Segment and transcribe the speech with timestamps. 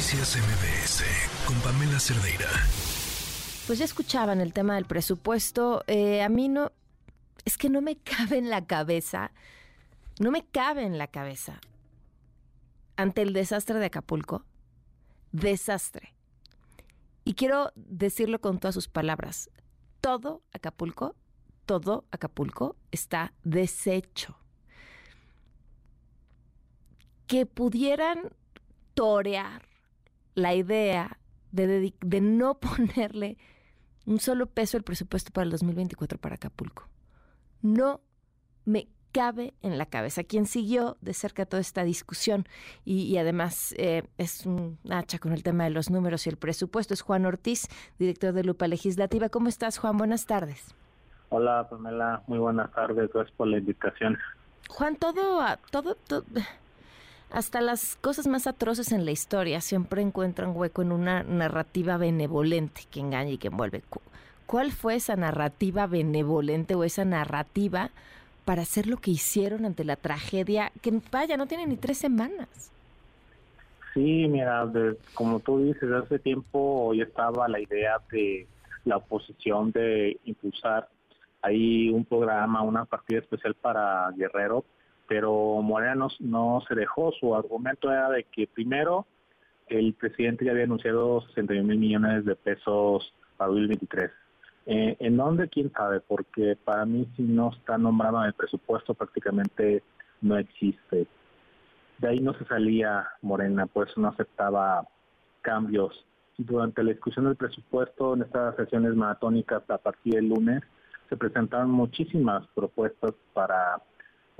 [0.00, 1.04] Noticias MBS
[1.46, 2.48] con Pamela Cerdeira.
[3.66, 5.84] Pues ya escuchaban el tema del presupuesto.
[5.88, 6.72] Eh, a mí no,
[7.44, 9.30] es que no me cabe en la cabeza,
[10.18, 11.60] no me cabe en la cabeza
[12.96, 14.46] ante el desastre de Acapulco.
[15.32, 16.14] Desastre.
[17.22, 19.50] Y quiero decirlo con todas sus palabras.
[20.00, 21.14] Todo Acapulco,
[21.66, 24.38] todo Acapulco está deshecho.
[27.26, 28.30] Que pudieran
[28.94, 29.68] torear
[30.34, 31.18] la idea
[31.52, 33.38] de, de no ponerle
[34.06, 36.88] un solo peso el presupuesto para el 2024 para Acapulco.
[37.62, 38.00] No
[38.64, 40.24] me cabe en la cabeza.
[40.24, 42.46] Quien siguió de cerca toda esta discusión
[42.84, 46.94] y, además eh, es un hacha con el tema de los números y el presupuesto
[46.94, 47.68] es Juan Ortiz,
[47.98, 49.28] director de Lupa Legislativa.
[49.28, 49.96] ¿Cómo estás, Juan?
[49.96, 50.74] Buenas tardes.
[51.28, 52.22] Hola, Pamela.
[52.26, 53.10] Muy buenas tardes.
[53.12, 54.18] Gracias por la invitación.
[54.68, 56.24] Juan, todo, todo, todo,
[57.30, 62.82] hasta las cosas más atroces en la historia siempre encuentran hueco en una narrativa benevolente
[62.90, 63.82] que engaña y que envuelve.
[64.46, 67.90] ¿Cuál fue esa narrativa benevolente o esa narrativa
[68.44, 72.48] para hacer lo que hicieron ante la tragedia que, vaya, no tiene ni tres semanas?
[73.94, 74.68] Sí, mira,
[75.14, 78.46] como tú dices, hace tiempo ya estaba la idea de
[78.84, 80.88] la oposición de impulsar
[81.42, 84.64] ahí un programa, una partida especial para Guerrero,
[85.10, 87.10] pero Morena no, se dejó.
[87.18, 89.08] Su argumento era de que primero
[89.66, 94.08] el presidente ya había anunciado 61 mil millones de pesos para 2023
[94.66, 95.48] eh, ¿En dónde?
[95.48, 95.98] ¿Quién sabe?
[95.98, 99.82] Porque para mí si no está nombrado en el presupuesto prácticamente
[100.20, 101.08] no existe.
[101.98, 104.86] De ahí no se salía Morena, por eso no aceptaba
[105.42, 106.06] cambios.
[106.38, 110.62] Durante la discusión del presupuesto en estas sesiones maratónicas a partir del lunes
[111.08, 113.82] se presentaron muchísimas propuestas para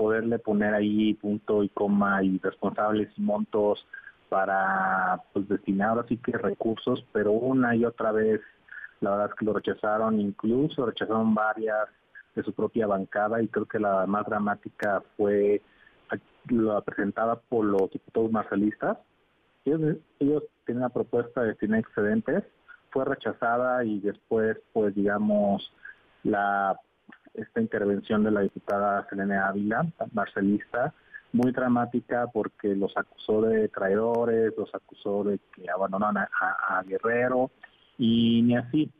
[0.00, 3.86] poderle poner ahí punto y coma y responsables y montos
[4.30, 8.40] para pues destinar así que recursos, pero una y otra vez
[9.02, 11.86] la verdad es que lo rechazaron, incluso rechazaron varias
[12.34, 15.60] de su propia bancada y creo que la más dramática fue
[16.48, 18.96] la presentada por los diputados marcelistas.
[19.66, 22.44] Ellos, ellos tienen una propuesta de destinar excedentes,
[22.90, 25.70] fue rechazada y después, pues digamos,
[26.22, 26.80] la
[27.34, 30.92] esta intervención de la diputada Selene Ávila, marcelista,
[31.32, 37.50] muy dramática porque los acusó de traidores, los acusó de que abandonaron a Guerrero,
[38.00, 38.90] y ni así.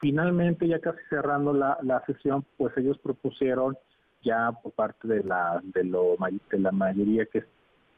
[0.00, 3.78] Finalmente, ya casi cerrando la, sesión, pues ellos propusieron
[4.24, 6.16] ya por parte de la de, lo,
[6.50, 7.44] de la mayoría que es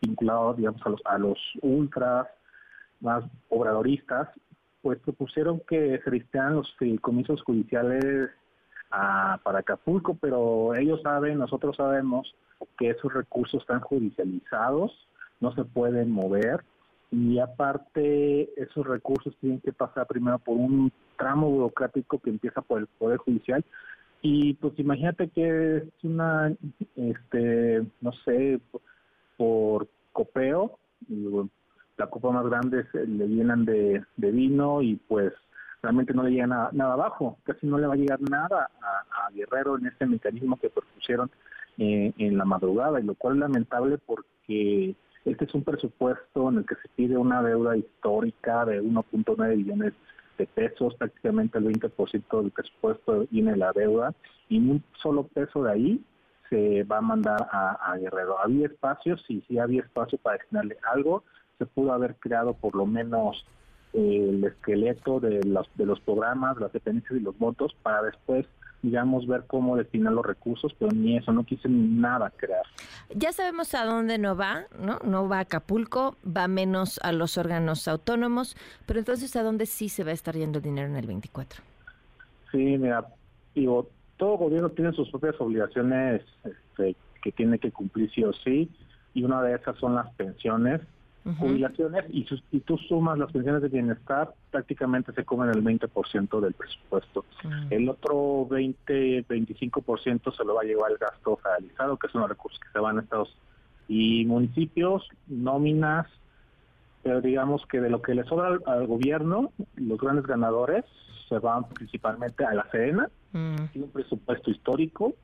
[0.02, 2.26] vinculado, digamos, a los, a los ultras
[3.00, 4.28] más obradoristas,
[4.82, 8.30] pues propusieron que se listaran los comisos judiciales
[8.90, 12.34] a, para Acapulco, pero ellos saben, nosotros sabemos
[12.78, 14.92] que esos recursos están judicializados,
[15.40, 16.64] no se pueden mover,
[17.10, 22.80] y aparte esos recursos tienen que pasar primero por un tramo burocrático que empieza por
[22.80, 23.64] el Poder Judicial.
[24.20, 26.52] Y pues imagínate que es una,
[26.96, 28.58] este, no sé,
[29.36, 30.78] por copeo,
[31.96, 35.32] la copa más grande le llenan de, vino y pues
[35.84, 39.76] realmente no le llega nada, abajo, casi no le va a llegar nada a, Guerrero
[39.76, 41.30] en este mecanismo que propusieron
[41.78, 44.94] eh, en la madrugada, y lo cual es lamentable porque
[45.24, 49.92] este es un presupuesto en el que se pide una deuda histórica de 1.9 billones
[50.38, 54.14] de pesos, prácticamente el 20% del presupuesto viene la deuda,
[54.48, 56.04] y un solo peso de ahí
[56.48, 58.38] se va a mandar a, Guerrero.
[58.38, 61.24] Había espacio, sí, sí había espacio para destinarle algo,
[61.58, 63.44] se pudo haber creado por lo menos
[63.94, 68.46] el esqueleto de los, de los programas, las dependencias y los votos para después
[68.84, 72.64] digamos, ver cómo destinar los recursos, pero ni eso, no quise nada crear.
[73.14, 74.98] Ya sabemos a dónde no va, ¿no?
[75.02, 79.88] No va a Acapulco, va menos a los órganos autónomos, pero entonces, ¿a dónde sí
[79.88, 81.62] se va a estar yendo el dinero en el 24?
[82.52, 83.06] Sí, mira,
[83.54, 83.88] digo,
[84.18, 88.70] todo gobierno tiene sus propias obligaciones este, que tiene que cumplir sí o sí,
[89.14, 90.82] y una de esas son las pensiones
[91.38, 96.52] jubilaciones y, si tú sumas las pensiones de bienestar, prácticamente se comen el 20% del
[96.52, 97.24] presupuesto.
[97.42, 97.72] Mm.
[97.72, 102.60] El otro 20-25% se lo va a llevar el gasto realizado, que son los recursos
[102.60, 103.34] que se van a Estados
[103.88, 106.06] y municipios, nóminas,
[107.02, 110.84] pero digamos que de lo que le sobra al, gobierno, los grandes ganadores
[111.28, 113.56] se van principalmente a la Sedena, mm.
[113.72, 115.14] tiene un presupuesto histórico,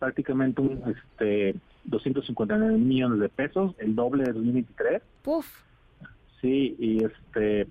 [0.00, 1.54] prácticamente un este
[1.84, 5.02] 259 millones de pesos, el doble de 2023.
[5.22, 5.46] Puf.
[6.40, 7.68] Sí, y este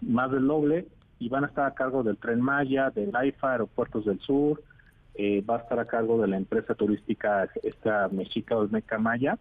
[0.00, 0.86] más del doble
[1.18, 4.62] y van a estar a cargo del Tren Maya, del AIFA, Aeropuertos del Sur,
[5.14, 9.38] eh, va a estar a cargo de la empresa turística esta mexica Olmeca Maya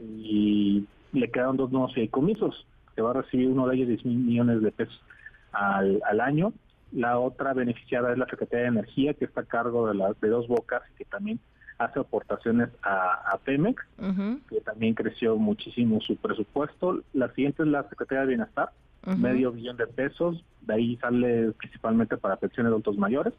[0.00, 2.66] y le quedaron dos nuevos fideicomisos.
[2.94, 5.00] que va a recibir uno de ellos 10 mil millones de pesos
[5.52, 6.52] al, al año.
[6.92, 10.28] La otra beneficiada es la Secretaría de Energía, que está a cargo de las de
[10.28, 11.38] dos bocas y que también
[11.78, 13.82] hace aportaciones a, a Pemex,
[14.48, 17.02] que también creció muchísimo su presupuesto.
[17.12, 18.70] La siguiente es la Secretaría de Bienestar,
[19.18, 23.34] medio billón de pesos, de ahí sale principalmente para pensiones de adultos mayores.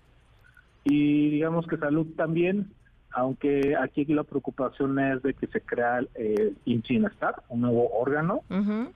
[0.83, 2.71] Y digamos que salud también,
[3.11, 8.41] aunque aquí la preocupación es de que se crea el Bienestar, un nuevo órgano,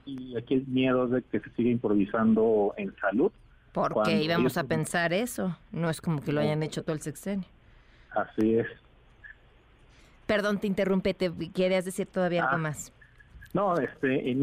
[0.06, 3.32] y aquí el miedo es de que se siga improvisando en salud.
[3.72, 7.48] Porque íbamos a pensar eso, no es como que lo hayan hecho todo el sexenio.
[8.14, 8.66] Así es.
[10.32, 12.58] Perdón, te interrumpí, ¿te querías decir todavía algo ah.
[12.58, 12.90] más?
[13.52, 14.34] No, este,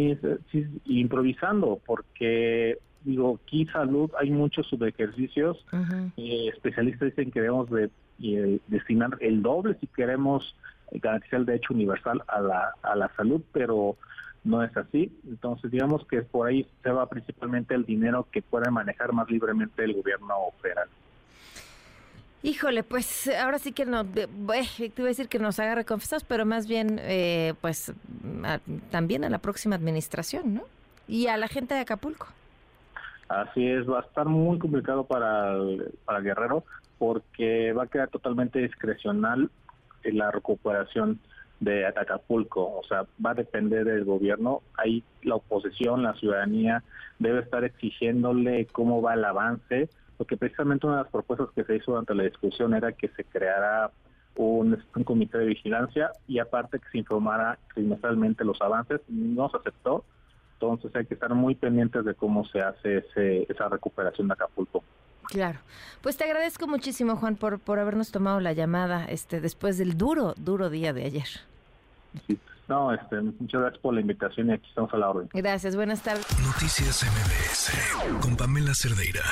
[0.86, 5.66] improvisando, porque digo, aquí salud hay muchos subejercicios.
[6.16, 7.90] Eh, especialistas dicen que debemos de
[8.22, 10.56] eh, destinar el doble si queremos
[10.92, 13.98] garantizar el derecho universal a la, a la salud, pero
[14.44, 15.12] no es así.
[15.28, 19.86] Entonces, digamos que por ahí se va principalmente el dinero que puede manejar más libremente
[19.86, 20.88] el gobierno federal.
[22.42, 26.46] Híjole, pues ahora sí que no, te iba a decir que nos haga reconfesados, pero
[26.46, 27.92] más bien, eh, pues
[28.92, 30.62] también a la próxima administración, ¿no?
[31.08, 32.28] Y a la gente de Acapulco.
[33.28, 35.54] Así es, va a estar muy complicado para,
[36.06, 36.64] para Guerrero
[36.98, 39.50] porque va a quedar totalmente discrecional
[40.04, 41.20] en la recuperación
[41.60, 44.62] de Acapulco, o sea, va a depender del gobierno.
[44.78, 46.84] Ahí la oposición, la ciudadanía
[47.20, 49.90] debe estar exigiéndole cómo va el avance
[50.20, 53.24] porque precisamente una de las propuestas que se hizo durante la discusión era que se
[53.24, 53.90] creara
[54.36, 60.04] un, comité de vigilancia y aparte que se informara trimestralmente los avances, no se aceptó,
[60.56, 64.84] entonces hay que estar muy pendientes de cómo se hace ese, esa recuperación de Acapulco.
[65.24, 65.60] Claro.
[66.02, 70.34] Pues te agradezco muchísimo, Juan, por, por habernos tomado la llamada este después del duro,
[70.36, 71.28] duro día de ayer.
[72.68, 75.30] No, este, muchas gracias por la invitación y aquí estamos a la orden.
[75.32, 76.28] Gracias, buenas tardes.
[76.46, 79.24] Noticias MBS con Pamela Cerdeira.